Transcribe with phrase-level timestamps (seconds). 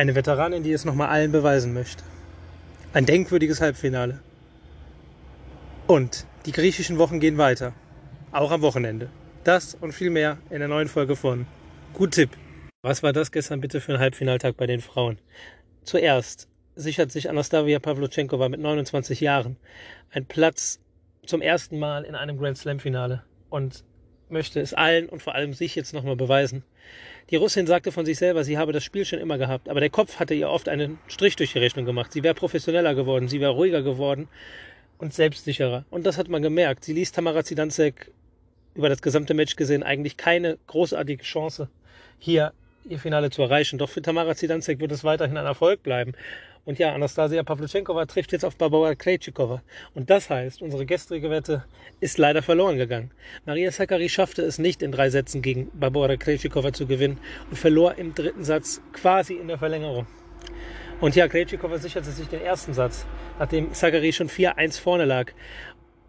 [0.00, 2.02] Eine Veteranin, die es nochmal allen beweisen möchte.
[2.94, 4.20] Ein denkwürdiges Halbfinale.
[5.86, 7.74] Und die griechischen Wochen gehen weiter.
[8.32, 9.10] Auch am Wochenende.
[9.44, 11.44] Das und viel mehr in der neuen Folge von
[11.92, 12.30] Gut Tipp.
[12.80, 15.18] Was war das gestern bitte für ein Halbfinaltag bei den Frauen?
[15.84, 19.58] Zuerst sichert sich Anastasia Pavlochenkova mit 29 Jahren
[20.12, 20.80] einen Platz
[21.26, 23.84] zum ersten Mal in einem Grand Slam Finale und
[24.30, 26.62] möchte es allen und vor allem sich jetzt nochmal beweisen.
[27.30, 29.90] Die Russin sagte von sich selber, sie habe das Spiel schon immer gehabt, aber der
[29.90, 32.12] Kopf hatte ihr oft einen Strich durch die Rechnung gemacht.
[32.12, 34.28] Sie wäre professioneller geworden, sie wäre ruhiger geworden
[34.98, 35.84] und selbstsicherer.
[35.90, 36.84] Und das hat man gemerkt.
[36.84, 38.10] Sie ließ Tamara Zidanzek
[38.74, 41.68] über das gesamte Match gesehen eigentlich keine großartige Chance,
[42.18, 42.52] hier
[42.84, 43.78] ihr Finale zu erreichen.
[43.78, 46.12] Doch für Tamara Zidanzek wird es weiterhin ein Erfolg bleiben.
[46.64, 49.62] Und ja, Anastasia Pavlyuchenkova trifft jetzt auf Barbara Krejcikova.
[49.94, 51.64] Und das heißt, unsere gestrige Wette
[52.00, 53.10] ist leider verloren gegangen.
[53.46, 57.96] Maria Sakkari schaffte es nicht in drei Sätzen gegen Barbara Krejcikova zu gewinnen und verlor
[57.96, 60.06] im dritten Satz quasi in der Verlängerung.
[61.00, 63.06] Und ja, Krejcikova sicherte sich den ersten Satz,
[63.38, 65.32] nachdem Sakkari schon 4-1 vorne lag.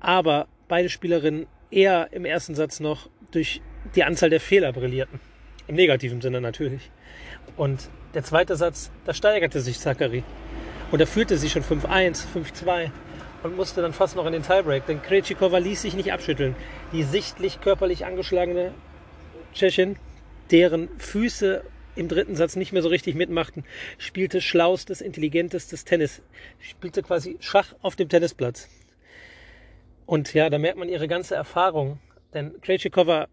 [0.00, 3.62] Aber beide Spielerinnen eher im ersten Satz noch durch
[3.94, 5.20] die Anzahl der Fehler brillierten.
[5.66, 6.90] Im negativen Sinne natürlich.
[7.56, 10.22] Und der zweite Satz, da steigerte sich Zachary.
[10.90, 12.90] Und er führte sich schon 5-1, 5-2
[13.42, 16.54] und musste dann fast noch in den Tiebreak, denn Krejcikova ließ sich nicht abschütteln.
[16.92, 18.72] Die sichtlich körperlich angeschlagene
[19.52, 19.96] Tschechin,
[20.50, 21.62] deren Füße
[21.96, 23.64] im dritten Satz nicht mehr so richtig mitmachten,
[23.98, 26.22] spielte schlaustes, intelligentestes Tennis,
[26.58, 28.68] spielte quasi Schach auf dem Tennisplatz.
[30.06, 31.98] Und ja, da merkt man ihre ganze Erfahrung,
[32.34, 33.28] denn Krejcikova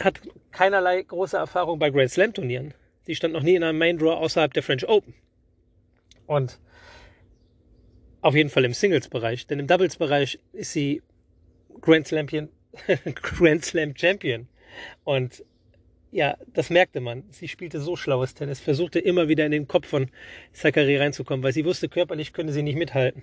[0.00, 2.74] hat keinerlei große Erfahrung bei Grand Slam Turnieren.
[3.02, 5.14] Sie stand noch nie in einem Main Draw außerhalb der French Open.
[6.26, 6.58] Und
[8.20, 11.02] auf jeden Fall im Singles-Bereich, denn im Doubles-Bereich ist sie
[11.80, 12.26] Grand Slam,
[13.14, 14.48] Grand Slam Champion.
[15.04, 15.44] Und
[16.10, 17.24] ja, das merkte man.
[17.30, 20.10] Sie spielte so schlaues Tennis, versuchte immer wieder in den Kopf von
[20.52, 23.22] Zachary reinzukommen, weil sie wusste, körperlich könne sie nicht mithalten.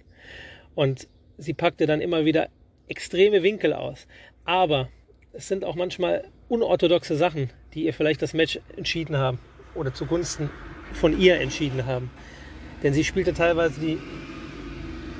[0.75, 1.07] Und
[1.37, 2.49] sie packte dann immer wieder
[2.87, 4.07] extreme Winkel aus.
[4.45, 4.89] Aber
[5.33, 9.39] es sind auch manchmal unorthodoxe Sachen, die ihr vielleicht das Match entschieden haben
[9.73, 10.51] oder zugunsten
[10.93, 12.11] von ihr entschieden haben.
[12.83, 13.97] Denn sie spielte teilweise die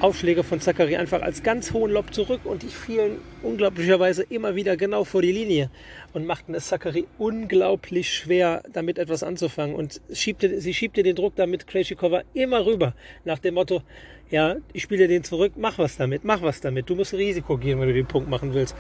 [0.04, 4.76] Aufschläge von Zachary einfach als ganz hohen Lob zurück und die fielen unglaublicherweise immer wieder
[4.76, 5.72] genau vor die Linie
[6.12, 9.74] und machten es Zachary unglaublich schwer, damit etwas anzufangen.
[9.74, 13.82] Und schiebte, sie schiebte den Druck damit Krejcikova immer rüber nach dem Motto,
[14.30, 16.90] ja, ich spiele den zurück, mach was damit, mach was damit.
[16.90, 18.76] Du musst Risiko gehen, wenn du den Punkt machen willst.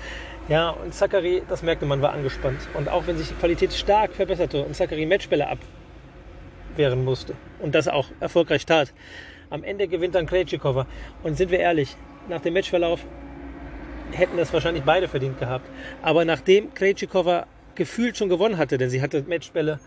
[0.49, 2.59] Ja, und Zachary, das merkte man, war angespannt.
[2.73, 7.87] Und auch wenn sich die Qualität stark verbesserte und Zachary Matchbälle abwehren musste und das
[7.87, 8.91] auch erfolgreich tat,
[9.53, 10.87] am Ende gewinnt dann Krejcikova.
[11.21, 11.95] Und sind wir ehrlich,
[12.27, 13.05] nach dem Matchverlauf
[14.11, 15.69] hätten das wahrscheinlich beide verdient gehabt.
[16.01, 19.79] Aber nachdem Krejcikova gefühlt schon gewonnen hatte, denn sie hatte Matchbälle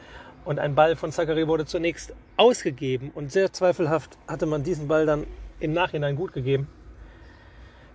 [0.45, 5.05] und ein Ball von Zachary wurde zunächst ausgegeben und sehr zweifelhaft hatte man diesen Ball
[5.05, 5.27] dann
[5.59, 6.69] im Nachhinein gut gegeben.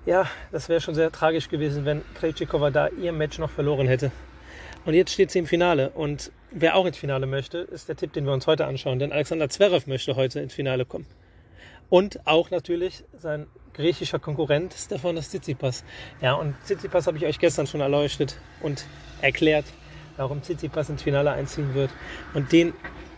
[0.05, 4.11] Ja, das wäre schon sehr tragisch gewesen, wenn Krejcikova da ihr Match noch verloren hätte.
[4.83, 5.91] Und jetzt steht sie im Finale.
[5.91, 8.99] Und wer auch ins Finale möchte, ist der Tipp, den wir uns heute anschauen.
[8.99, 11.05] Denn Alexander Zverev möchte heute ins Finale kommen.
[11.91, 15.83] Und auch natürlich sein griechischer Konkurrent Stefanos Tsitsipas.
[16.21, 18.85] Ja, und Tsitsipas habe ich euch gestern schon erleuchtet und
[19.21, 19.65] erklärt,
[20.15, 21.91] warum Tsitsipas ins Finale einziehen wird.
[22.33, 22.73] Und den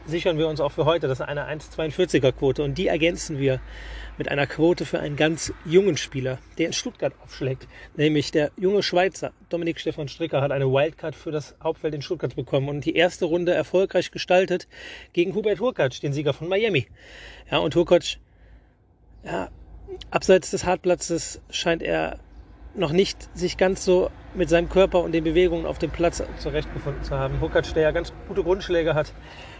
[0.07, 1.07] sichern wir uns auch für heute.
[1.07, 3.61] Das ist eine 1,42er Quote und die ergänzen wir
[4.17, 7.67] mit einer Quote für einen ganz jungen Spieler, der in Stuttgart aufschlägt.
[7.95, 12.35] Nämlich der junge Schweizer Dominik Stefan Stricker hat eine Wildcard für das Hauptfeld in Stuttgart
[12.35, 14.67] bekommen und die erste Runde erfolgreich gestaltet
[15.13, 16.87] gegen Hubert Hurkacz, den Sieger von Miami.
[17.51, 18.17] Ja, und Hurkacz
[19.23, 19.49] ja,
[20.11, 22.19] abseits des Hartplatzes scheint er
[22.75, 27.03] noch nicht sich ganz so mit seinem Körper und den Bewegungen auf dem Platz zurechtgefunden
[27.03, 27.39] zu haben.
[27.39, 29.13] Hukac, der ja ganz gute Grundschläge hat,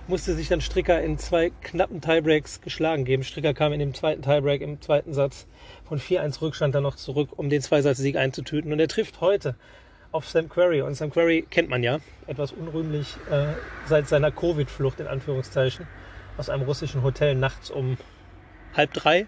[0.08, 3.24] musste sich dann Stricker in zwei knappen Tiebreaks geschlagen geben.
[3.24, 5.48] Stricker kam in dem zweiten Tiebreak im zweiten Satz
[5.84, 8.74] von 4-1 Rückstand dann noch zurück, um den Zweisatz-Sieg einzutüten.
[8.74, 9.56] Und er trifft heute
[10.12, 10.82] auf Sam Querrey.
[10.82, 13.54] Und Sam Querrey kennt man ja, etwas unrühmlich äh,
[13.86, 15.88] seit seiner Covid-Flucht in Anführungszeichen
[16.38, 17.98] aus einem russischen Hotel nachts um
[18.76, 19.28] halb drei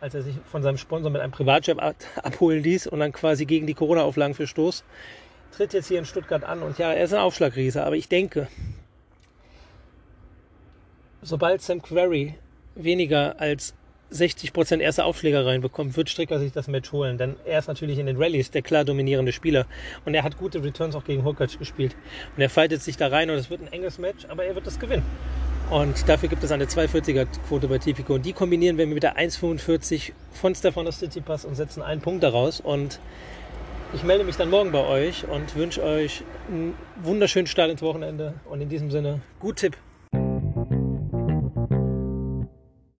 [0.00, 1.78] als er sich von seinem Sponsor mit einem Privatjet
[2.22, 4.84] abholen ließ und dann quasi gegen die Corona-Auflagen verstoß,
[5.56, 6.62] tritt jetzt hier in Stuttgart an.
[6.62, 8.48] Und ja, er ist ein Aufschlagriese, aber ich denke,
[11.22, 12.34] sobald Sam Querrey
[12.74, 13.74] weniger als
[14.12, 17.18] 60% erste Aufschläge reinbekommt, wird Stricker sich das Match holen.
[17.18, 19.66] Denn er ist natürlich in den Rallyes der klar dominierende Spieler.
[20.04, 21.96] Und er hat gute Returns auch gegen Hurkacz gespielt.
[22.36, 24.66] Und er fightet sich da rein und es wird ein enges Match, aber er wird
[24.66, 25.04] das gewinnen.
[25.70, 28.14] Und dafür gibt es eine 240er Quote bei Tipico.
[28.14, 32.60] Und die kombinieren wir mit der 1,45 von Stefanos Tsitsipas und setzen einen Punkt daraus.
[32.60, 33.00] Und
[33.94, 38.34] ich melde mich dann morgen bei euch und wünsche euch einen wunderschönen Start ins Wochenende.
[38.50, 39.76] Und in diesem Sinne, gut Tipp.